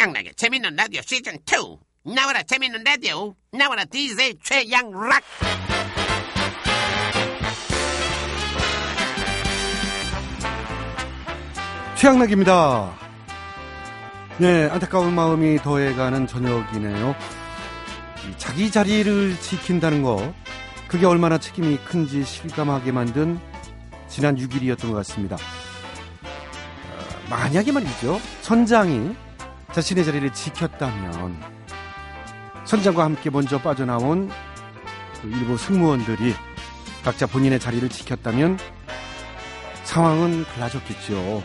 최양락의 0.00 0.32
재밌는 0.34 0.76
라디오 0.76 1.02
시즌 1.02 1.34
2 1.34 2.14
나와라 2.14 2.42
재밌는 2.42 2.84
라디오 2.84 3.34
나와라 3.52 3.84
DJ 3.84 4.38
최양락 4.42 5.22
최양락입니다. 11.96 12.98
네, 14.38 14.70
안타까운 14.70 15.14
마음이 15.14 15.58
더해가는 15.58 16.26
저녁이네요. 16.26 17.14
자기 18.38 18.70
자리를 18.70 19.38
지킨다는 19.40 20.02
거, 20.02 20.32
그게 20.88 21.04
얼마나 21.04 21.36
책임이 21.36 21.76
큰지 21.84 22.24
실감하게 22.24 22.92
만든 22.92 23.38
지난 24.08 24.36
6일이었던 24.36 24.80
것 24.92 24.94
같습니다. 24.94 25.36
어, 25.36 27.28
만약에 27.28 27.70
말이죠, 27.70 28.18
선장이 28.40 29.14
자신의 29.72 30.04
자리를 30.04 30.32
지켰다면, 30.32 31.40
선장과 32.64 33.04
함께 33.04 33.30
먼저 33.30 33.60
빠져나온 33.60 34.30
그 35.20 35.28
일부 35.28 35.56
승무원들이 35.56 36.34
각자 37.04 37.26
본인의 37.26 37.60
자리를 37.60 37.88
지켰다면 37.88 38.58
상황은 39.84 40.44
달라졌겠죠. 40.44 41.42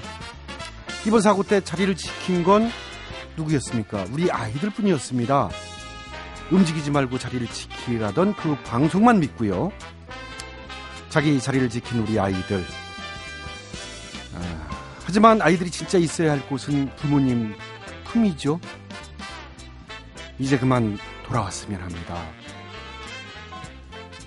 이번 1.08 1.22
사고 1.22 1.44
때 1.44 1.62
자리를 1.62 1.96
지킨 1.96 2.44
건 2.44 2.70
누구였습니까? 3.38 4.06
우리 4.12 4.32
아이들 4.32 4.70
뿐이었습니다. 4.70 5.50
움직이지 6.52 6.92
말고 6.92 7.18
자리를 7.18 7.48
지키라던 7.48 8.36
그 8.36 8.56
방송만 8.64 9.20
믿고요. 9.20 9.72
자기 11.10 11.40
자리를 11.40 11.70
지킨 11.70 12.02
우리 12.02 12.20
아이들. 12.20 12.64
아, 14.36 14.70
하지만 15.06 15.42
아이들이 15.42 15.72
진짜 15.72 15.98
있어야 15.98 16.32
할 16.32 16.48
곳은 16.48 16.94
부모님 16.98 17.56
품이죠. 18.16 18.62
이제 20.40 20.58
그만 20.58 20.98
돌아왔으면 21.26 21.82
합니다. 21.82 22.16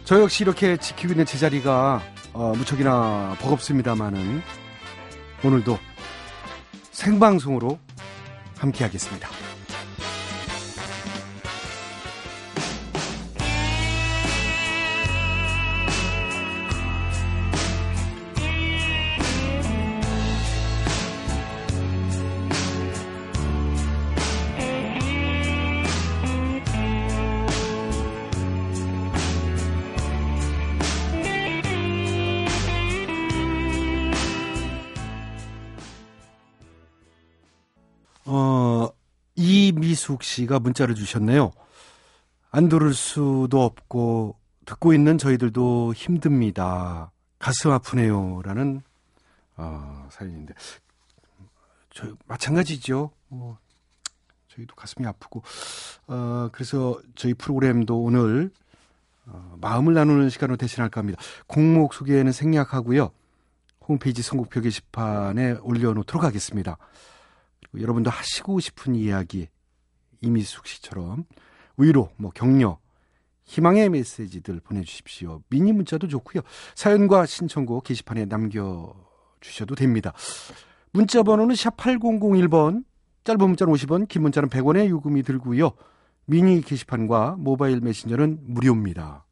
저 0.05 0.21
역시 0.21 0.45
이렇게 0.45 0.77
지키고 0.77 1.15
있는 1.15 1.25
제자리가 1.25 2.03
어, 2.35 2.53
무척이나 2.55 3.35
버겁습니다만은 3.41 4.43
오늘도 5.43 5.79
생방송으로 6.93 7.79
함께하겠습니다. 8.59 9.38
이미숙 39.69 40.23
씨가 40.23 40.59
문자를 40.59 40.95
주셨네요. 40.95 41.53
안 42.51 42.69
들을 42.69 42.95
수도 42.95 43.63
없고 43.63 44.37
듣고 44.65 44.93
있는 44.93 45.19
저희들도 45.19 45.95
힘듭니다. 45.95 47.11
가슴 47.39 47.71
아프네요. 47.71 48.43
라는 48.43 48.83
어, 49.57 50.09
사연인데 50.11 50.55
저 51.91 52.07
마찬가지죠. 52.27 53.11
뭐 53.29 53.59
저희도 54.49 54.75
가슴이 54.75 55.07
아프고 55.07 55.43
어, 56.07 56.49
그래서 56.53 57.01
저희 57.15 57.35
프로그램도 57.35 58.01
오늘 58.01 58.51
어, 59.27 59.57
마음을 59.61 59.95
나누는 59.95 60.31
시간으로 60.31 60.57
대신할까 60.57 61.01
합니다. 61.01 61.21
공목 61.47 61.95
소개는 61.95 62.33
생략하고요. 62.33 63.11
홈페이지 63.87 64.23
선곡표 64.23 64.61
게시판에 64.61 65.57
올려놓도록 65.63 66.25
하겠습니다. 66.25 66.77
여러분도 67.79 68.11
하시고 68.11 68.61
싶은 68.61 68.95
이야기 68.95 69.49
이미숙 70.21 70.67
씨처럼 70.67 71.25
위로, 71.77 72.11
뭐 72.17 72.31
격려, 72.35 72.79
희망의 73.45 73.89
메시지들 73.89 74.61
보내주십시오. 74.61 75.43
미니 75.49 75.73
문자도 75.73 76.09
좋고요. 76.09 76.43
사연과 76.75 77.27
신청곡 77.27 77.85
게시판에 77.85 78.27
남겨주셔도 78.27 79.75
됩니다. 79.75 80.13
문자 80.93 81.23
번호는 81.23 81.55
샵 81.55 81.77
8001번, 81.77 82.85
짧은 83.25 83.41
문자는 83.41 83.73
50원, 83.73 84.09
긴 84.09 84.23
문자는 84.23 84.49
100원의 84.49 84.89
요금이 84.89 85.23
들고요. 85.23 85.73
미니 86.27 86.61
게시판과 86.61 87.37
모바일 87.39 87.81
메신저는 87.81 88.41
무료입니다. 88.43 89.25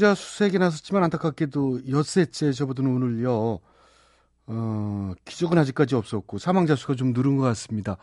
실종자 0.00 0.14
수색에 0.14 0.56
나섰지만 0.56 1.04
안타깝게도 1.04 1.86
엿새째 1.90 2.52
접어든 2.52 2.86
오늘요. 2.86 3.60
어, 4.46 5.12
기적은 5.26 5.58
아직까지 5.58 5.94
없었고 5.94 6.38
사망자 6.38 6.74
수가 6.74 6.94
좀 6.94 7.12
늘은 7.12 7.36
것 7.36 7.42
같습니다. 7.44 7.98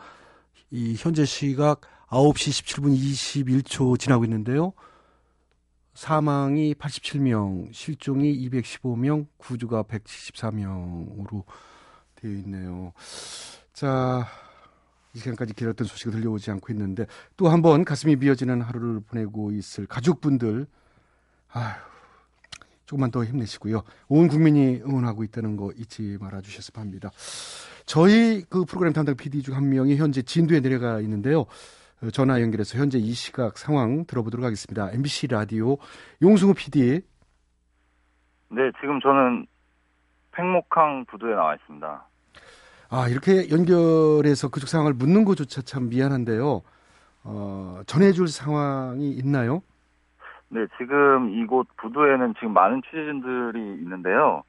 이 0.70 0.94
현재 0.96 1.24
시각 1.24 1.80
9시 2.06 2.62
17분 2.62 2.96
21초 2.96 3.98
지나고 3.98 4.24
있는데요. 4.24 4.72
사망이 5.94 6.72
87명, 6.74 7.74
실종이 7.74 8.48
215명, 8.48 9.26
구조가 9.36 9.82
174명으로 9.82 11.42
되어 12.14 12.30
있네요. 12.30 12.92
자, 13.72 14.24
이 15.14 15.18
시간까지 15.18 15.52
기다렸던 15.52 15.88
소식이 15.88 16.12
들려오지 16.12 16.52
않고 16.52 16.72
있는데 16.72 17.06
또 17.36 17.48
한 17.48 17.60
번 17.60 17.84
가슴이 17.84 18.14
미어지는 18.14 18.62
하루를 18.62 19.00
보내고 19.00 19.50
있을 19.50 19.86
가족분들 19.86 20.68
아휴 21.52 21.74
조금만 22.86 23.10
더 23.10 23.22
힘내시고요. 23.24 23.82
온 24.08 24.28
국민이 24.28 24.80
응원하고 24.84 25.22
있다는 25.24 25.56
거 25.56 25.70
잊지 25.76 26.16
말아 26.20 26.40
주셨으면 26.40 26.86
합니다. 26.86 27.10
저희 27.84 28.42
그 28.48 28.64
프로그램 28.64 28.92
담당 28.94 29.14
PD 29.16 29.42
중 29.42 29.54
한 29.54 29.68
명이 29.68 29.96
현재 29.96 30.22
진도에 30.22 30.60
내려가 30.60 31.00
있는데요. 31.00 31.44
전화 32.12 32.40
연결해서 32.40 32.78
현재 32.78 32.96
이 32.98 33.12
시각 33.12 33.58
상황 33.58 34.04
들어보도록 34.06 34.44
하겠습니다. 34.46 34.90
MBC 34.92 35.26
라디오 35.28 35.76
용승우 36.22 36.54
PD. 36.54 37.00
네, 38.50 38.62
지금 38.80 39.00
저는 39.00 39.46
팽목항 40.32 41.04
부두에 41.10 41.34
나와 41.34 41.54
있습니다. 41.56 42.06
아, 42.90 43.08
이렇게 43.08 43.50
연결해서 43.50 44.48
그쪽 44.48 44.68
상황을 44.68 44.94
묻는 44.94 45.24
것조차 45.26 45.60
참 45.62 45.88
미안한데요. 45.90 46.62
어, 47.24 47.80
전해줄 47.86 48.28
상황이 48.28 49.10
있나요? 49.10 49.62
네, 50.50 50.66
지금 50.78 51.30
이곳 51.30 51.68
부두에는 51.76 52.34
지금 52.34 52.52
많은 52.54 52.82
취재진들이 52.82 53.60
있는데요. 53.82 54.42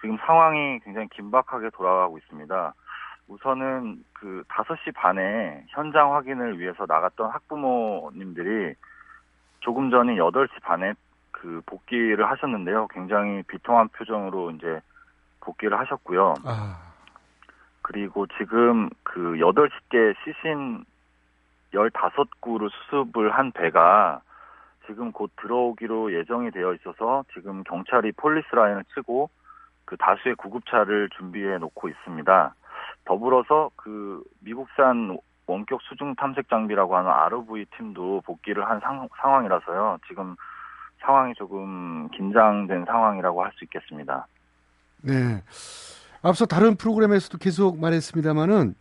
지금 0.00 0.16
상황이 0.24 0.78
굉장히 0.80 1.08
긴박하게 1.08 1.70
돌아가고 1.70 2.18
있습니다. 2.18 2.74
우선은 3.28 4.04
그 4.12 4.42
5시 4.48 4.94
반에 4.94 5.64
현장 5.68 6.14
확인을 6.14 6.58
위해서 6.58 6.84
나갔던 6.86 7.30
학부모님들이 7.30 8.74
조금 9.60 9.90
전인 9.90 10.16
8시 10.16 10.62
반에 10.62 10.94
그 11.30 11.60
복귀를 11.66 12.28
하셨는데요. 12.28 12.88
굉장히 12.88 13.42
비통한 13.44 13.88
표정으로 13.88 14.50
이제 14.52 14.80
복귀를 15.40 15.78
하셨고요. 15.78 16.34
아. 16.44 16.90
그리고 17.82 18.26
지금 18.38 18.88
그 19.02 19.36
8개 19.36 20.14
시신 20.24 20.84
15구를 21.72 22.70
수습을 22.70 23.30
한 23.30 23.52
배가 23.52 24.20
지금 24.90 25.12
곧 25.12 25.30
들어오기로 25.40 26.12
예정이 26.12 26.50
되어 26.50 26.74
있어서 26.74 27.24
지금 27.32 27.62
경찰이 27.62 28.10
police 28.12 28.52
line을 28.52 28.82
치고 28.92 29.30
그 29.84 29.96
다수의 29.96 30.34
구급차를 30.34 31.10
준비해 31.16 31.58
놓고 31.58 31.88
있습니다. 31.88 32.54
더불어서 33.04 33.70
그 33.76 34.24
미국산 34.40 35.16
원격 35.46 35.80
수중 35.82 36.16
탐색 36.16 36.48
장비라고 36.48 36.96
하는 36.96 37.08
ROV 37.08 37.66
팀도 37.76 38.22
복귀를 38.26 38.68
한 38.68 38.80
상, 38.80 39.08
상황이라서요. 39.20 39.98
지금 40.08 40.34
상황이 41.00 41.34
조금 41.34 42.08
긴장된 42.08 42.84
상황이라고 42.84 43.44
할 43.44 43.52
수 43.52 43.64
있겠습니다. 43.64 44.26
네. 45.02 45.42
앞서 46.22 46.46
다른 46.46 46.74
프로그램에서도 46.76 47.38
계속 47.38 47.78
말했습니다마는 47.78 48.74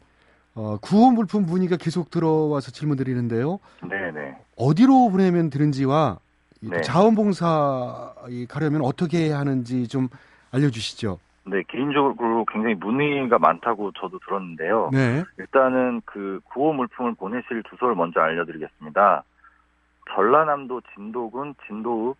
어, 0.56 0.78
구호 0.82 1.12
물품 1.12 1.46
문의가 1.46 1.78
계속 1.78 2.10
들어와서 2.10 2.72
질문 2.72 2.98
드리는데요. 2.98 3.60
네네. 3.88 4.38
어디로 4.58 5.10
보내면 5.10 5.50
되는지와 5.50 6.18
이 6.62 6.70
네. 6.70 6.82
자원봉사 6.82 8.14
이 8.30 8.46
가려면 8.48 8.82
어떻게 8.82 9.26
해야 9.26 9.40
하는지 9.40 9.88
좀 9.88 10.10
알려주시죠. 10.52 11.20
네, 11.46 11.64
개인적으로 11.68 12.46
굉장히 12.46 12.76
문의가 12.76 13.40
많다고 13.40 13.92
저도 13.94 14.20
들었는데요. 14.20 14.90
네. 14.92 15.24
일단은 15.38 16.02
그 16.06 16.42
구호 16.44 16.74
물품을 16.74 17.16
보내실 17.16 17.64
주소를 17.70 17.96
먼저 17.96 18.20
알려드리겠습니다. 18.20 19.24
전라남도 20.14 20.82
진도군 20.94 21.56
진도읍 21.68 22.18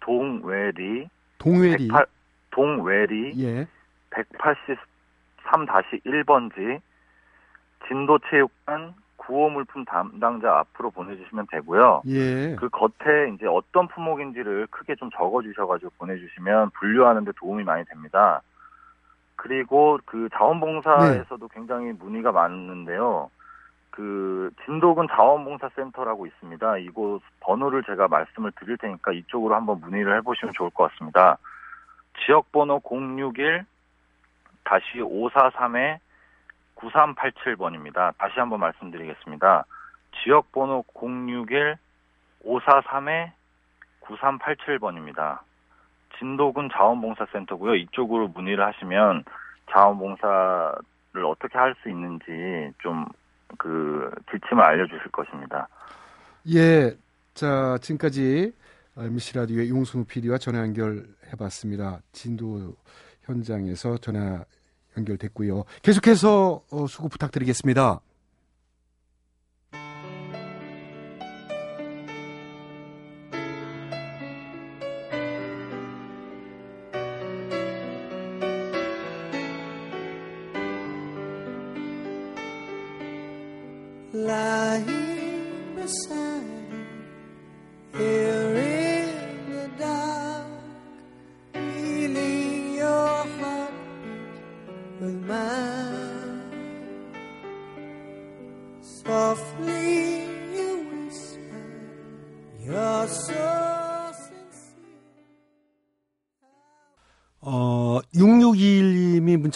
동외리 0.00 1.08
동회리. 1.38 1.88
108 1.88 2.06
동외리 2.50 3.32
예. 3.42 3.66
183-1번지 4.10 6.80
진도체육관 7.88 8.94
구호물품 9.16 9.84
담당자 9.84 10.58
앞으로 10.58 10.90
보내주시면 10.90 11.46
되고요. 11.50 12.02
예. 12.06 12.54
그 12.56 12.68
겉에 12.68 13.30
이제 13.34 13.46
어떤 13.46 13.88
품목인지를 13.88 14.68
크게 14.70 14.94
좀 14.94 15.10
적어주셔가지고 15.10 15.90
보내주시면 15.98 16.70
분류하는데 16.70 17.32
도움이 17.36 17.64
많이 17.64 17.84
됩니다. 17.86 18.42
그리고 19.34 19.98
그 20.04 20.28
자원봉사에서도 20.32 21.48
굉장히 21.48 21.92
문의가 21.92 22.32
많은데요. 22.32 23.30
그 23.90 24.50
진도군 24.64 25.08
자원봉사센터라고 25.08 26.26
있습니다. 26.26 26.78
이곳 26.78 27.22
번호를 27.40 27.82
제가 27.84 28.08
말씀을 28.08 28.52
드릴 28.52 28.76
테니까 28.76 29.12
이쪽으로 29.12 29.54
한번 29.54 29.80
문의를 29.80 30.16
해보시면 30.18 30.52
좋을 30.54 30.70
것 30.70 30.90
같습니다. 30.90 31.38
지역번호 32.24 32.80
061 32.84 33.64
다시 34.64 34.98
543에 34.98 35.98
9387번입니다. 36.76 38.14
다시 38.18 38.34
한번 38.38 38.60
말씀드리겠습니다. 38.60 39.64
지역번호 40.22 40.84
061 40.94 41.76
543에 42.44 43.32
9387번입니다. 44.02 45.40
진도군 46.18 46.70
자원봉사센터고요. 46.72 47.74
이쪽으로 47.74 48.28
문의를 48.28 48.64
하시면 48.64 49.24
자원봉사를 49.72 51.24
어떻게 51.24 51.58
할 51.58 51.74
수 51.82 51.88
있는지 51.88 52.72
좀 52.78 53.06
그 53.58 54.10
지침을 54.30 54.62
알려주실 54.62 55.10
것입니다. 55.10 55.68
예. 56.54 56.96
자, 57.34 57.76
지금까지 57.80 58.52
MBC 58.96 59.36
라디오의 59.36 59.68
용승우 59.70 60.04
PD와 60.04 60.38
전화 60.38 60.60
연결해봤습니다. 60.60 62.00
진도 62.12 62.74
현장에서 63.22 63.98
전화 63.98 64.44
연결됐고요. 64.96 65.64
계속해서 65.82 66.62
어, 66.70 66.86
수고 66.86 67.08
부탁드리겠습니다. 67.08 68.00
lying 84.16 84.96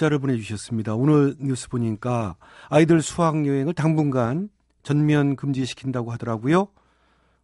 문자를 0.01 0.19
보내주셨습니다. 0.19 0.95
오늘 0.95 1.35
뉴스 1.39 1.69
보니까 1.69 2.37
아이들 2.69 3.03
수학여행을 3.03 3.75
당분간 3.75 4.49
전면 4.83 5.37
금지시킨다고 5.37 6.11
하더라고요. 6.13 6.69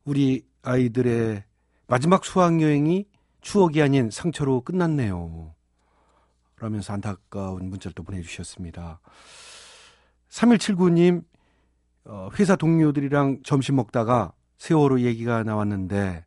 우리 0.05 0.47
아이들의 0.63 1.45
마지막 1.87 2.25
수학여행이 2.25 3.07
추억이 3.43 3.83
아닌 3.83 4.11
상처로 4.11 4.63
끝났네요. 4.63 5.55
라면서 6.59 6.95
안타까운 6.95 7.69
문자를 7.69 7.95
또 7.95 8.03
보내주셨습니다. 8.03 9.01
3179님, 10.31 11.25
어, 12.07 12.31
회사 12.39 12.57
동료들이랑 12.57 13.43
점심 13.45 13.77
먹다가 13.77 14.33
세월호 14.59 15.01
얘기가 15.01 15.43
나왔는데 15.43 16.25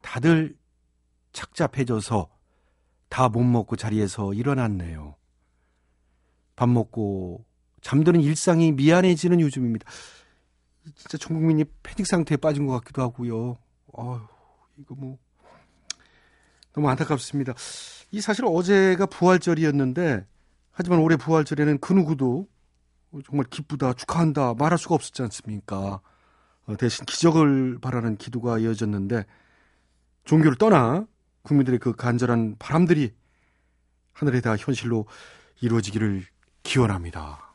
다들 0.00 0.56
착잡해져서 1.32 2.28
다 3.10 3.28
못 3.28 3.42
먹고 3.42 3.76
자리에서 3.76 4.32
일어났네요. 4.32 5.18
밥 6.58 6.68
먹고 6.68 7.44
잠드는 7.82 8.20
일상이 8.20 8.72
미안해지는 8.72 9.40
요즘입니다. 9.40 9.88
진짜 10.96 11.16
전 11.16 11.36
국민이 11.36 11.64
패닉 11.84 12.04
상태에 12.04 12.36
빠진 12.36 12.66
것 12.66 12.72
같기도 12.80 13.00
하고요. 13.00 13.58
아유, 13.96 14.20
이거 14.76 14.96
뭐 14.96 15.18
너무 16.72 16.88
안타깝습니다. 16.88 17.54
이 18.10 18.20
사실 18.20 18.44
어제가 18.44 19.06
부활절이었는데 19.06 20.26
하지만 20.72 20.98
올해 20.98 21.16
부활절에는 21.16 21.78
그 21.78 21.92
누구도 21.92 22.48
정말 23.24 23.46
기쁘다 23.48 23.92
축하한다 23.92 24.54
말할 24.54 24.78
수가 24.78 24.96
없었지 24.96 25.22
않습니까? 25.22 26.00
어, 26.66 26.76
대신 26.76 27.04
기적을 27.04 27.78
바라는 27.80 28.16
기도가 28.16 28.58
이어졌는데 28.58 29.26
종교를 30.24 30.58
떠나 30.58 31.06
국민들의 31.42 31.78
그 31.78 31.94
간절한 31.94 32.56
바람들이 32.58 33.14
하늘에 34.12 34.40
다 34.40 34.56
현실로 34.56 35.06
이루어지기를 35.60 36.24
기원합니다. 36.68 37.47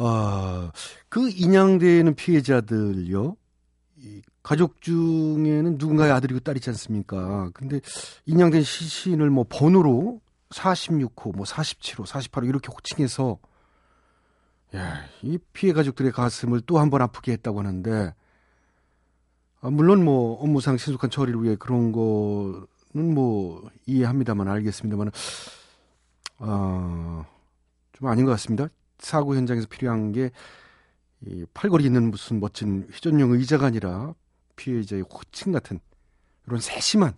아, 0.00 0.70
그 1.08 1.28
인양되는 1.28 2.14
피해자들요. 2.14 3.36
이 3.96 4.22
가족 4.44 4.80
중에는 4.80 5.76
누군가의 5.78 6.12
아들이고 6.12 6.40
딸이지 6.40 6.70
않습니까? 6.70 7.50
근데 7.52 7.80
인양된 8.26 8.62
시신을 8.62 9.28
뭐 9.30 9.44
번호로 9.48 10.20
46호, 10.50 11.34
뭐 11.36 11.44
47호, 11.44 12.06
48호 12.06 12.48
이렇게 12.48 12.68
호칭해서 12.72 13.38
야, 14.76 15.04
이 15.22 15.38
피해 15.52 15.72
가족들의 15.72 16.12
가슴을 16.12 16.60
또 16.62 16.78
한 16.78 16.90
번 16.90 17.02
아프게 17.02 17.32
했다고 17.32 17.58
하는데 17.58 18.14
아, 19.60 19.70
물론 19.70 20.04
뭐 20.04 20.40
업무상 20.40 20.76
신속한 20.76 21.10
처리를 21.10 21.42
위해 21.42 21.56
그런 21.58 21.90
거는 21.90 23.14
뭐 23.14 23.68
이해합니다만 23.86 24.46
알겠습니다만 24.48 25.10
아, 26.38 27.24
좀 27.92 28.08
아닌 28.08 28.24
것 28.24 28.30
같습니다. 28.32 28.68
사고 28.98 29.34
현장에서 29.36 29.66
필요한 29.68 30.12
게 30.12 30.30
이 31.20 31.44
팔걸이 31.52 31.84
있는 31.84 32.10
무슨 32.10 32.40
멋진 32.40 32.88
회전용 32.92 33.32
의자가 33.32 33.66
아니라 33.66 34.14
피해자의 34.56 35.02
호칭 35.02 35.52
같은 35.52 35.80
이런 36.46 36.60
세심한 36.60 37.14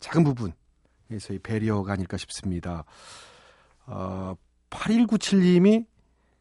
작은 0.00 0.24
부분에서의 0.24 1.40
배려가 1.42 1.92
아닐까 1.92 2.16
싶습니다. 2.16 2.84
아, 3.86 4.34
8197님이 4.70 5.86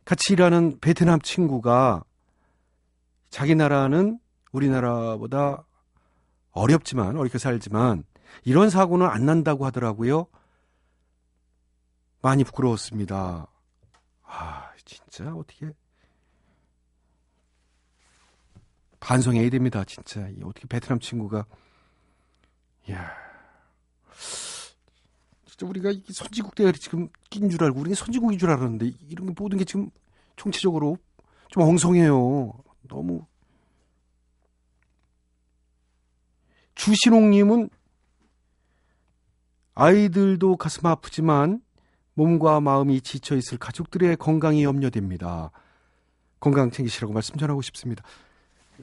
같이 0.05 0.33
일하는 0.33 0.79
베트남 0.79 1.19
친구가 1.21 2.03
자기 3.29 3.55
나라는 3.55 4.19
우리나라보다 4.51 5.65
어렵지만 6.51 7.17
어렵게 7.17 7.37
살지만 7.37 8.03
이런 8.43 8.69
사고는 8.69 9.07
안 9.07 9.25
난다고 9.25 9.65
하더라고요. 9.65 10.27
많이 12.21 12.43
부끄러웠습니다. 12.43 13.47
아, 14.23 14.72
진짜 14.85 15.33
어떻게 15.33 15.71
반성해야 18.99 19.49
됩니다, 19.49 19.83
진짜. 19.83 20.27
이 20.29 20.41
어떻게 20.43 20.67
베트남 20.67 20.99
친구가 20.99 21.45
이야. 22.87 23.11
진짜 25.45 25.67
우리가 25.67 25.91
이 25.91 26.03
선진국 26.13 26.55
대열이 26.55 26.79
지금 26.79 27.09
낀 27.29 27.49
줄 27.49 27.63
알고 27.63 27.79
우리는 27.79 27.95
선진국인 27.95 28.39
줄 28.39 28.49
알았는데 28.49 28.91
이런 29.09 29.27
게 29.27 29.33
모든 29.37 29.57
게 29.57 29.65
지금 29.65 29.89
총체적으로 30.35 30.97
좀 31.49 31.63
엉성해요. 31.63 32.53
너무 32.87 33.25
주신홍님은 36.75 37.69
아이들도 39.75 40.57
가슴 40.57 40.85
아프지만 40.85 41.61
몸과 42.13 42.59
마음이 42.59 43.01
지쳐 43.01 43.35
있을 43.35 43.57
가족들의 43.57 44.17
건강이 44.17 44.63
염려됩니다. 44.63 45.51
건강 46.39 46.71
챙기시라고 46.71 47.13
말씀 47.13 47.37
전하고 47.37 47.61
싶습니다. 47.61 48.03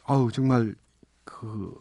아우 0.04 0.32
정말 0.32 0.74
그 1.24 1.74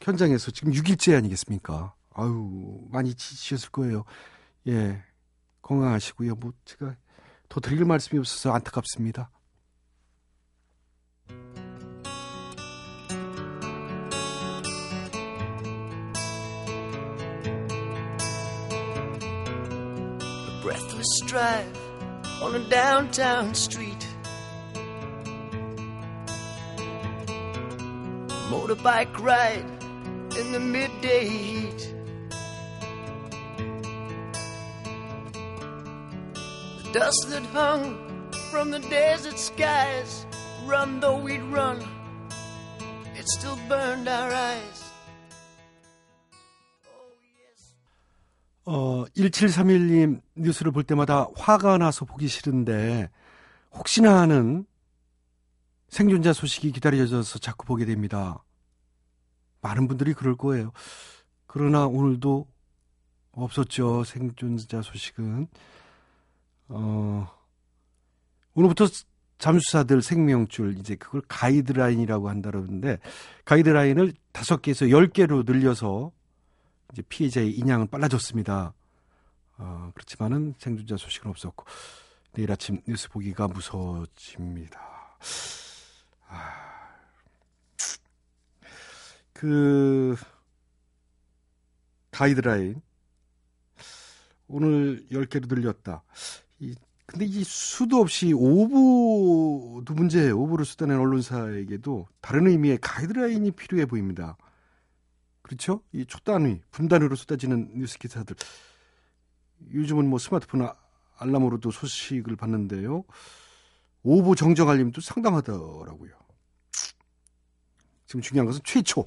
현장에서 0.00 0.50
지금 0.50 0.72
6일째 0.72 1.16
아니겠습니까? 1.16 1.94
아유 2.14 2.80
많이 2.90 3.14
지치셨을 3.14 3.70
거예요. 3.70 4.04
예 4.66 5.02
건강하시고요. 5.62 6.34
뭐 6.36 6.52
제가 6.64 6.96
더 7.48 7.60
드릴 7.60 7.84
말씀이 7.84 8.18
없어서 8.18 8.52
안타깝습니다. 8.52 9.30
A 20.98 21.26
drive 21.26 21.78
on 22.42 22.56
a 22.56 22.68
downtown 22.68 23.54
street. 23.54 24.04
A 28.28 28.38
Motorbike 28.50 29.16
ride 29.20 29.64
in 30.36 30.50
the 30.50 30.58
midday 30.58 31.28
heat. 31.28 31.94
The 36.82 36.90
dust 36.92 37.26
that 37.28 37.44
hung 37.52 37.96
from 38.50 38.72
the 38.72 38.80
desert 38.80 39.38
skies, 39.38 40.26
run 40.66 40.98
though 40.98 41.18
we'd 41.18 41.44
run, 41.44 41.80
it 43.14 43.28
still 43.28 43.58
burned 43.68 44.08
our 44.08 44.32
eyes. 44.32 44.77
어, 48.70 49.06
1731님 49.16 50.20
뉴스를 50.34 50.72
볼 50.72 50.84
때마다 50.84 51.26
화가 51.34 51.78
나서 51.78 52.04
보기 52.04 52.28
싫은데 52.28 53.08
혹시나 53.72 54.20
하는 54.20 54.66
생존자 55.88 56.34
소식이 56.34 56.72
기다려져서 56.72 57.38
자꾸 57.38 57.64
보게 57.64 57.86
됩니다. 57.86 58.44
많은 59.62 59.88
분들이 59.88 60.12
그럴 60.12 60.36
거예요. 60.36 60.72
그러나 61.46 61.86
오늘도 61.86 62.46
없었죠. 63.32 64.04
생존자 64.04 64.82
소식은. 64.82 65.48
어, 66.68 67.26
오늘부터 68.52 68.86
잠수사들 69.38 70.02
생명줄, 70.02 70.76
이제 70.78 70.94
그걸 70.96 71.22
가이드라인이라고 71.26 72.28
한다는데, 72.28 72.98
가이드라인을 73.46 74.12
다섯 74.32 74.60
개에서 74.60 74.90
열 74.90 75.08
개로 75.08 75.44
늘려서 75.44 76.12
이제 76.92 77.02
피해자의 77.02 77.50
인양은 77.52 77.88
빨라졌습니다. 77.88 78.72
어, 79.58 79.90
그렇지만은 79.94 80.54
생존자 80.58 80.96
소식은 80.96 81.30
없었고 81.30 81.64
내일 82.32 82.50
아침 82.52 82.80
뉴스 82.86 83.08
보기가 83.08 83.48
무서워집니다. 83.48 84.80
아, 86.28 86.68
그 89.32 90.16
가이드라인 92.10 92.80
오늘 94.48 95.04
10개로 95.10 95.52
늘렸다. 95.52 96.02
이, 96.60 96.74
근데 97.06 97.24
이 97.24 97.44
수도 97.44 97.98
없이 97.98 98.32
오보도 98.32 99.94
문제예요. 99.94 100.38
오보를 100.38 100.64
쏟아낸 100.64 100.98
언론사에게도 100.98 102.06
다른 102.20 102.46
의미의 102.46 102.78
가이드라인이 102.80 103.50
필요해 103.52 103.86
보입니다. 103.86 104.36
그렇죠? 105.48 105.82
이 105.92 106.04
초단위, 106.04 106.60
분단위로 106.70 107.16
쏟아지는 107.16 107.70
뉴스 107.74 107.98
기사들. 107.98 108.36
요즘은 109.72 110.06
뭐 110.08 110.18
스마트폰 110.18 110.62
아- 110.62 110.74
알람으로도 111.16 111.70
소식을 111.70 112.36
받는데요. 112.36 113.02
오보 114.02 114.34
정정 114.34 114.68
알림도 114.68 115.00
상당하더라고요. 115.00 116.12
지금 118.06 118.20
중요한 118.20 118.46
것은 118.46 118.60
최초, 118.62 119.06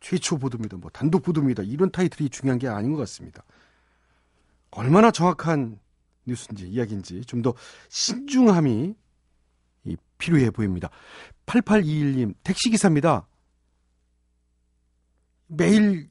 최초 0.00 0.38
보도입니다. 0.38 0.76
뭐 0.78 0.90
단독 0.90 1.22
보도입니다. 1.22 1.62
이런 1.62 1.90
타이틀이 1.92 2.30
중요한 2.30 2.58
게 2.58 2.68
아닌 2.68 2.92
것 2.92 2.98
같습니다. 3.00 3.44
얼마나 4.70 5.10
정확한 5.10 5.78
뉴스인지 6.26 6.68
이야기인지 6.68 7.24
좀 7.26 7.42
더 7.42 7.54
신중함이 7.90 8.94
이 9.84 9.96
필요해 10.18 10.50
보입니다. 10.50 10.88
8821님 11.46 12.34
택시기사입니다. 12.44 13.26
매일 15.54 16.08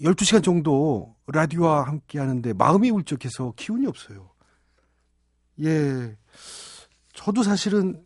12시간 0.00 0.42
정도 0.42 1.14
라디오와 1.26 1.86
함께 1.86 2.18
하는데 2.18 2.52
마음이 2.54 2.90
울적해서 2.90 3.52
기운이 3.56 3.86
없어요. 3.86 4.30
예. 5.62 6.16
저도 7.12 7.42
사실은 7.42 8.02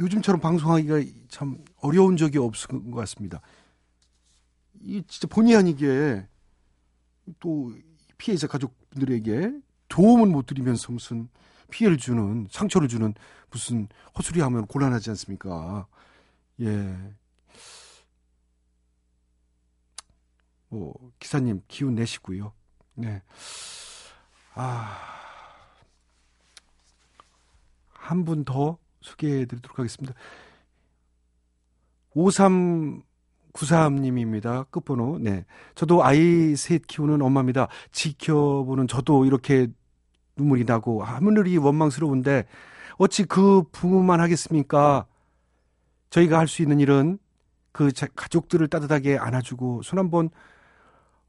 요즘처럼 0.00 0.40
방송하기가 0.40 1.00
참 1.28 1.64
어려운 1.80 2.16
적이 2.16 2.38
없은 2.38 2.90
것 2.90 2.98
같습니다. 3.00 3.40
이 4.80 5.02
진짜 5.06 5.28
본의 5.28 5.54
아니게 5.54 6.26
또 7.38 7.72
피해자 8.16 8.46
가족분들에게 8.46 9.52
도움은 9.88 10.30
못 10.30 10.46
드리면서 10.46 10.92
무슨 10.92 11.28
피해를 11.70 11.96
주는 11.96 12.46
상처를 12.50 12.88
주는 12.88 13.14
무슨 13.50 13.88
헛소리 14.16 14.40
하면 14.40 14.66
곤란하지 14.66 15.10
않습니까? 15.10 15.86
예. 16.60 16.96
뭐 20.68 20.94
기사님 21.18 21.62
기운 21.68 21.94
내시고요. 21.94 22.52
네. 22.94 23.22
아. 24.54 24.96
한 27.92 28.24
분 28.24 28.44
더 28.44 28.78
소개해 29.02 29.44
드리도록 29.46 29.78
하겠습니다. 29.78 30.14
5393님입니다. 33.52 34.70
끝번호. 34.70 35.18
네. 35.18 35.44
저도 35.74 36.04
아이 36.04 36.56
셋 36.56 36.86
키우는 36.86 37.20
엄마입니다. 37.22 37.68
지켜보는 37.92 38.88
저도 38.88 39.24
이렇게 39.26 39.68
눈물이 40.36 40.64
나고 40.64 41.02
하늘이 41.04 41.56
원망스러운데 41.58 42.46
어찌 42.98 43.24
그 43.24 43.62
부모만 43.72 44.20
하겠습니까? 44.20 45.06
저희가 46.10 46.38
할 46.38 46.48
수 46.48 46.62
있는 46.62 46.80
일은 46.80 47.18
그 47.72 47.92
자- 47.92 48.06
가족들을 48.16 48.66
따뜻하게 48.68 49.18
안아주고 49.18 49.82
손 49.82 49.98
한번 49.98 50.30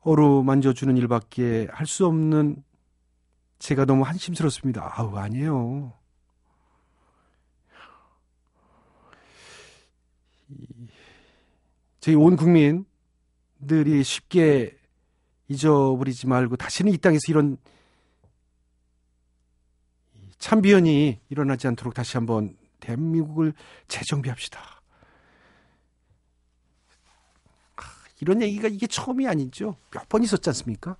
어루만져 0.01 0.73
주는 0.73 0.95
일밖에 0.97 1.67
할 1.71 1.85
수 1.87 2.05
없는 2.05 2.63
제가 3.59 3.85
너무 3.85 4.03
한심스럽습니다. 4.03 4.93
아우 4.97 5.15
아니에요. 5.17 5.93
이- 10.49 10.87
저희 11.99 12.15
온 12.15 12.35
국민들이 12.37 14.03
쉽게 14.03 14.77
잊어버리지 15.49 16.27
말고 16.27 16.55
다시는 16.55 16.93
이 16.93 16.97
땅에서 16.97 17.21
이런 17.27 17.57
참비연이 20.37 21.19
일어나지 21.29 21.67
않도록 21.67 21.93
다시 21.93 22.15
한번 22.15 22.55
대한민국을 22.79 23.53
재정비합시다. 23.89 24.59
아, 27.75 27.81
이런 28.21 28.41
얘기가 28.41 28.67
이게 28.67 28.87
처음이 28.87 29.27
아니죠. 29.27 29.77
몇 29.91 30.07
번 30.09 30.23
있었지 30.23 30.49
않습니까? 30.49 30.97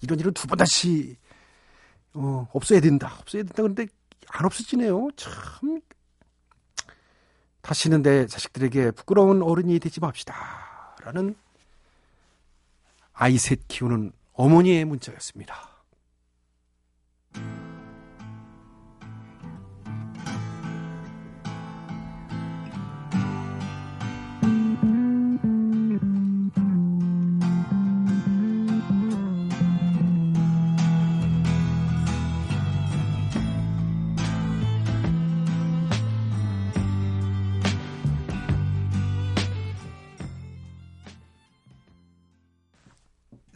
이런 0.00 0.18
일은 0.20 0.32
두 0.34 0.46
번 0.46 0.58
다시 0.58 1.16
어, 2.14 2.48
없어야 2.52 2.80
된다. 2.80 3.16
없어야 3.20 3.42
된다. 3.42 3.54
그런데 3.56 3.86
안 4.28 4.44
없어지네요. 4.46 5.08
참 5.16 5.80
다시는 7.62 8.02
내 8.02 8.26
자식들에게 8.26 8.92
부끄러운 8.92 9.42
어른이 9.42 9.78
되지 9.78 10.00
맙시다. 10.00 10.34
라는 11.02 11.34
아이 13.12 13.36
셋 13.38 13.60
키우는 13.68 14.12
어머니의 14.32 14.84
문자였습니다. 14.84 15.67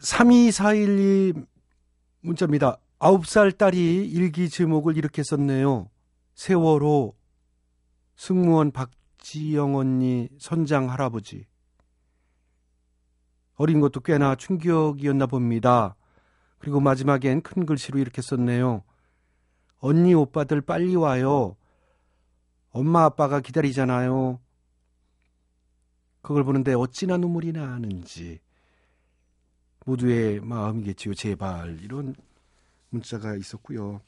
3241님 0.03 1.47
문자입니다. 2.21 2.77
9살 2.99 3.57
딸이 3.57 4.05
일기 4.09 4.49
제목을 4.49 4.97
이렇게 4.97 5.23
썼네요. 5.23 5.89
세월호, 6.35 7.15
승무원 8.15 8.71
박지영 8.71 9.75
언니, 9.75 10.29
선장 10.39 10.89
할아버지. 10.89 11.45
어린 13.55 13.79
것도 13.79 14.01
꽤나 14.01 14.35
충격이었나 14.35 15.25
봅니다. 15.25 15.95
그리고 16.57 16.79
마지막엔 16.79 17.41
큰 17.41 17.65
글씨로 17.65 17.99
이렇게 17.99 18.21
썼네요. 18.21 18.83
언니 19.79 20.13
오빠들 20.13 20.61
빨리 20.61 20.95
와요. 20.95 21.55
엄마 22.71 23.03
아빠가 23.03 23.39
기다리잖아요. 23.39 24.39
그걸 26.21 26.43
보는데 26.43 26.73
어찌나 26.73 27.17
눈물이 27.17 27.51
나는지. 27.51 28.39
모두의 29.85 30.39
마음이겠지요. 30.41 31.13
제발. 31.13 31.79
이런 31.81 32.15
문자가 32.89 33.35
있었고요. 33.35 34.01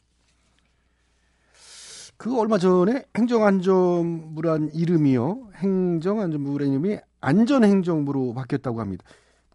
그 2.17 2.39
얼마 2.39 2.57
전에 2.57 3.05
행정안전부란 3.17 4.71
이름이요. 4.73 5.49
행정안전부란 5.55 6.69
이름이 6.69 6.97
안전행정부로 7.19 8.33
바뀌었다고 8.33 8.79
합니다. 8.79 9.03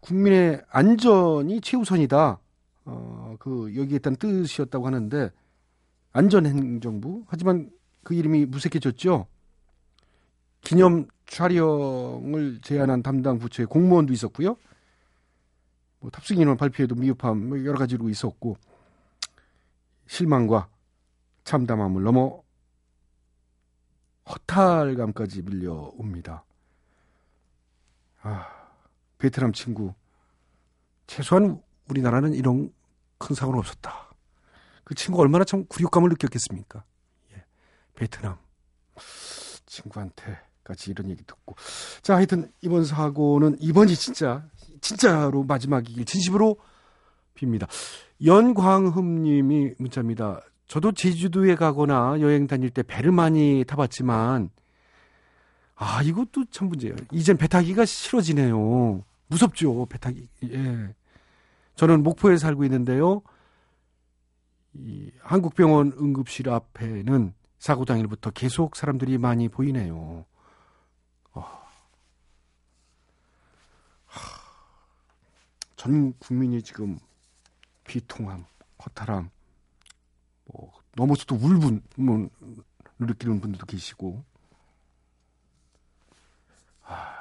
국민의 0.01 0.61
안전이 0.69 1.61
최우선이다. 1.61 2.39
어, 2.85 3.35
그 3.39 3.73
여기에 3.75 3.97
있다는 3.97 4.17
뜻이었다고 4.17 4.85
하는데 4.85 5.31
안전행정부. 6.11 7.23
하지만 7.27 7.71
그 8.03 8.13
이름이 8.13 8.45
무색해졌죠. 8.45 9.27
기념 10.61 11.07
촬영을 11.25 12.59
제안한 12.61 13.01
담당 13.03 13.39
부처의 13.39 13.67
공무원도 13.67 14.13
있었고요. 14.13 14.57
뭐 16.01 16.09
탑승 16.09 16.37
인원 16.37 16.57
발표에도 16.57 16.95
미흡함 16.95 17.49
뭐 17.49 17.63
여러 17.63 17.77
가지로 17.77 18.09
있었고 18.09 18.57
실망과 20.07 20.67
참담함을 21.43 22.03
넘어 22.03 22.43
허탈감까지 24.27 25.43
밀려옵니다. 25.43 26.43
아, 28.23 28.47
베트남 29.17 29.53
친구 29.53 29.93
최소한 31.07 31.61
우리나라는 31.89 32.33
이런 32.33 32.73
큰 33.17 33.35
사고는 33.35 33.59
없었다. 33.59 34.11
그 34.83 34.95
친구 34.95 35.21
얼마나 35.21 35.43
참 35.43 35.65
굴욕감을 35.67 36.09
느꼈겠습니까? 36.09 36.83
예, 37.33 37.45
베트남 37.95 38.37
친구한테 39.65 40.39
까지 40.63 40.91
이런 40.91 41.09
얘기 41.09 41.23
듣고 41.23 41.55
자 42.01 42.15
하여튼 42.15 42.51
이번 42.61 42.85
사고는 42.85 43.57
이번이 43.59 43.95
진짜 43.95 44.45
진짜로 44.79 45.43
마지막이길 45.43 46.05
진심으로 46.05 46.57
빕니다. 47.35 47.67
연광흠 48.23 49.23
님이 49.23 49.71
문자입니다. 49.77 50.41
저도 50.67 50.91
제주도에 50.91 51.55
가거나 51.55 52.17
여행 52.21 52.47
다닐 52.47 52.69
때 52.69 52.83
배를 52.83 53.11
많이 53.11 53.63
타봤지만 53.67 54.49
아 55.75 56.01
이것도 56.03 56.45
참 56.51 56.69
문제예요. 56.69 56.95
이젠 57.11 57.37
배 57.37 57.47
타기가 57.47 57.85
싫어지네요. 57.85 59.03
무섭죠 59.27 59.85
배 59.87 59.97
타기. 59.97 60.27
예. 60.43 60.93
저는 61.75 62.03
목포에 62.03 62.37
살고 62.37 62.63
있는데요. 62.65 63.21
이 64.73 65.11
한국병원 65.21 65.93
응급실 65.99 66.49
앞에는 66.49 67.33
사고 67.57 67.85
당일부터 67.85 68.31
계속 68.31 68.75
사람들이 68.75 69.17
많이 69.17 69.49
보이네요. 69.49 70.25
어. 71.33 71.45
하, 74.05 74.21
전 75.81 76.13
국민이 76.19 76.61
지금 76.61 76.99
비통함, 77.85 78.45
허탈함, 78.85 79.31
뭐 80.45 80.71
넘어서도 80.95 81.33
울분을 81.33 82.29
느끼는 82.99 83.41
분들도 83.41 83.65
계시고. 83.65 84.23
하. 86.81 87.19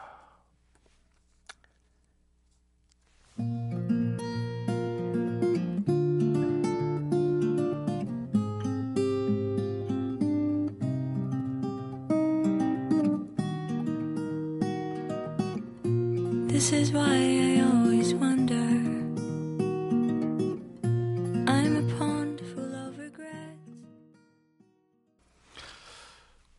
This 16.48 16.74
is 16.74 16.92
why 16.92 17.06
I 17.06 17.60
always 17.62 18.12
wonder. 18.12 18.39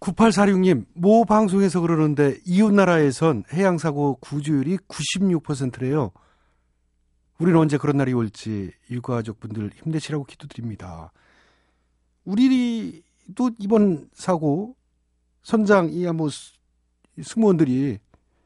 9846님, 0.02 0.86
모 0.96 1.26
방송에서 1.26 1.80
그러는데 1.80 2.38
이웃나라에선 2.46 3.44
해양사고 3.54 4.16
구조율이 4.16 4.78
96%래요. 4.88 6.12
우리는 7.38 7.60
언제 7.60 7.78
그런 7.78 7.98
날이 7.98 8.12
올지 8.14 8.72
일가족분들 8.90 9.72
힘내시라고 9.76 10.24
기도드립니다. 10.26 11.12
우리도 12.26 13.52
이번 13.60 14.10
사고 14.14 14.76
선장 15.44 15.90
이야 15.92 16.14
뭐 16.14 16.30
스- 16.30 16.54
승무원들이 17.22 18.00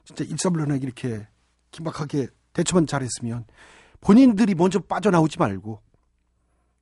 진짜 0.04 0.24
일사불란하게 0.26 0.86
이렇게 0.86 1.28
긴박하게 1.72 2.28
대처만 2.54 2.86
잘했으면 2.86 3.46
본인들이 4.02 4.56
먼저 4.56 4.80
빠져나오지 4.80 5.40
말고 5.40 5.82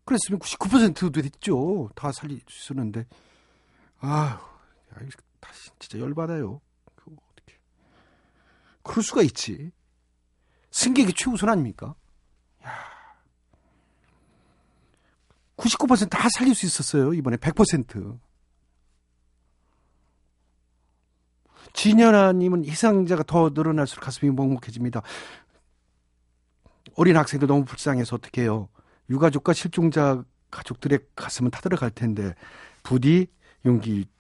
그랬으면 0.05 0.39
99%도 0.39 1.21
됐죠. 1.21 1.89
다 1.95 2.11
살릴 2.11 2.41
수 2.47 2.73
있었는데 2.73 3.05
아휴 3.99 4.37
다시 5.39 5.69
진짜 5.79 5.99
열받아요. 5.99 6.61
그거 6.95 7.15
어떻게? 7.31 7.59
그럴 8.81 9.03
수가 9.03 9.21
있지. 9.23 9.71
승객이 10.71 11.13
최우선 11.13 11.49
아닙니까? 11.49 11.95
야. 12.65 12.71
99%다 15.57 16.27
살릴 16.37 16.55
수 16.55 16.65
있었어요. 16.65 17.13
이번에 17.13 17.37
100%. 17.37 18.19
진현아님은 21.73 22.65
희생자가 22.65 23.23
더 23.23 23.49
늘어날수록 23.49 24.03
가슴이 24.03 24.31
먹먹해집니다. 24.31 25.01
어린 26.95 27.17
학생도 27.17 27.47
너무 27.47 27.65
불쌍해서 27.65 28.17
어떡해요. 28.17 28.69
유가족과 29.09 29.53
실종자 29.53 30.23
가족들의 30.51 30.99
가슴은 31.15 31.51
타들어갈 31.51 31.89
텐데 31.89 32.35
부디 32.83 33.27
용기 33.65 34.05
지 34.05 34.13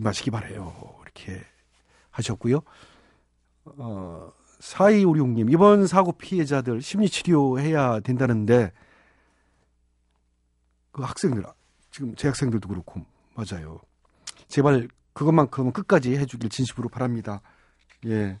마시기 0.00 0.30
바래요. 0.30 0.74
이렇게 1.02 1.40
하셨고요. 2.10 2.60
어, 3.64 4.32
4256님, 4.60 5.52
이번 5.52 5.86
사고 5.86 6.12
피해자들 6.12 6.82
심리 6.82 7.08
치료해야 7.08 8.00
된다는데, 8.00 8.72
그 10.92 11.02
학생들, 11.02 11.44
지금 11.90 12.14
제 12.14 12.28
학생들도 12.28 12.68
그렇고, 12.68 13.04
맞아요. 13.34 13.80
제발 14.48 14.88
그것만큼은 15.12 15.72
끝까지 15.72 16.16
해주길 16.16 16.50
진심으로 16.50 16.88
바랍니다. 16.88 17.40
예. 18.06 18.38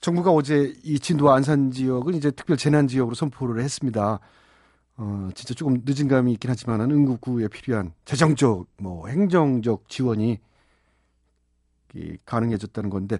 정부가 0.00 0.30
어제 0.30 0.74
이 0.82 0.98
진도 0.98 1.30
안산 1.30 1.70
지역을 1.70 2.14
이제 2.14 2.30
특별 2.30 2.56
재난 2.56 2.88
지역으로 2.88 3.14
선포를 3.14 3.62
했습니다. 3.62 4.18
어, 4.96 5.28
진짜 5.34 5.54
조금 5.54 5.82
늦은 5.84 6.08
감이 6.08 6.32
있긴 6.32 6.50
하지만은 6.50 6.90
응급구에 6.90 7.48
필요한 7.48 7.92
재정적, 8.04 8.66
뭐 8.78 9.08
행정적 9.08 9.88
지원이 9.88 10.40
이 11.98 12.16
가능해졌다는 12.24 12.90
건데, 12.90 13.18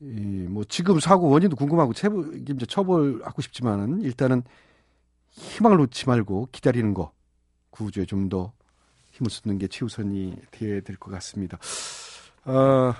이, 0.00 0.04
뭐 0.48 0.64
지금 0.64 1.00
사고 1.00 1.28
원인도 1.30 1.56
궁금하고 1.56 1.92
체벌, 1.92 2.34
이제 2.48 2.66
처벌하고 2.66 3.42
싶지만은 3.42 4.02
일단은 4.02 4.42
희망을 5.30 5.78
놓지 5.78 6.06
말고 6.08 6.48
기다리는 6.52 6.94
거 6.94 7.12
구조에 7.70 8.04
좀 8.04 8.28
더 8.28 8.52
힘을 9.12 9.30
쏟는 9.30 9.58
게 9.58 9.68
최우선이 9.68 10.36
돼야 10.50 10.80
될 10.80 10.96
것 10.96 11.10
같습니다. 11.10 11.58
아, 12.44 12.94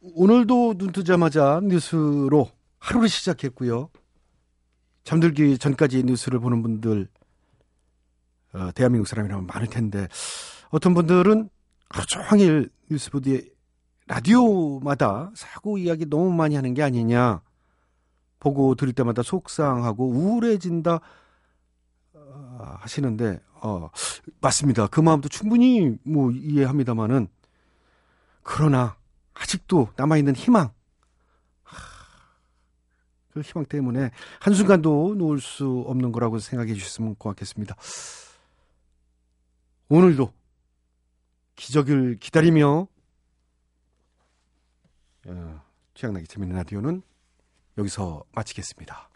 오늘도 0.00 0.74
눈 0.78 0.92
뜨자마자 0.92 1.60
뉴스로 1.62 2.50
하루를 2.78 3.08
시작했고요. 3.08 3.90
잠들기 5.04 5.58
전까지 5.58 6.04
뉴스를 6.04 6.38
보는 6.40 6.62
분들 6.62 7.08
어, 8.54 8.70
대한민국 8.72 9.06
사람이라면 9.06 9.46
많을 9.46 9.66
텐데 9.68 10.08
어떤 10.70 10.94
분들은 10.94 11.50
하루 11.90 12.06
종일 12.06 12.70
뉴스 12.90 13.10
보드에 13.10 13.42
라디오마다 14.06 15.30
사고 15.34 15.78
이야기 15.78 16.06
너무 16.06 16.32
많이 16.32 16.54
하는 16.54 16.74
게 16.74 16.82
아니냐 16.82 17.40
보고 18.38 18.74
들을 18.74 18.92
때마다 18.92 19.22
속상하고 19.22 20.06
우울해진다 20.08 21.00
어, 22.12 22.76
하시는데 22.78 23.40
어, 23.62 23.88
맞습니다. 24.40 24.86
그 24.88 25.00
마음도 25.00 25.28
충분히 25.28 25.96
뭐 26.04 26.30
이해합니다만은 26.30 27.28
그러나 28.42 28.96
아직도 29.32 29.88
남아 29.96 30.18
있는 30.18 30.36
희망. 30.36 30.70
하, 31.62 31.76
그 33.32 33.40
희망 33.40 33.64
때문에 33.64 34.10
한순간도 34.40 35.14
놓을 35.16 35.40
수 35.40 35.84
없는 35.86 36.12
거라고 36.12 36.38
생각해 36.38 36.74
주셨으면 36.74 37.16
고맙겠습니다. 37.16 37.74
오늘도 39.88 40.32
기적을 41.56 42.18
기다리며 42.18 42.88
어, 45.26 45.62
취향나게 45.94 46.26
재밌는 46.26 46.56
라디오는 46.56 47.02
여기서 47.78 48.24
마치겠습니다. 48.32 49.10